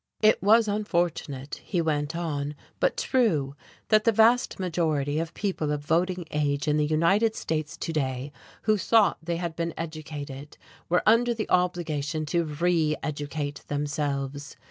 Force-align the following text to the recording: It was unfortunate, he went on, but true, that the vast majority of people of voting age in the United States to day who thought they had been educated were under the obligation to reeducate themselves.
It 0.23 0.41
was 0.41 0.67
unfortunate, 0.67 1.61
he 1.63 1.79
went 1.79 2.15
on, 2.15 2.55
but 2.79 2.97
true, 2.97 3.53
that 3.89 4.03
the 4.03 4.11
vast 4.11 4.59
majority 4.59 5.19
of 5.19 5.35
people 5.35 5.71
of 5.71 5.81
voting 5.85 6.25
age 6.31 6.67
in 6.67 6.77
the 6.77 6.87
United 6.87 7.35
States 7.35 7.77
to 7.77 7.93
day 7.93 8.31
who 8.63 8.79
thought 8.79 9.19
they 9.21 9.37
had 9.37 9.55
been 9.55 9.75
educated 9.77 10.57
were 10.89 11.03
under 11.05 11.35
the 11.35 11.47
obligation 11.51 12.25
to 12.31 12.43
reeducate 12.45 13.63
themselves. 13.67 14.55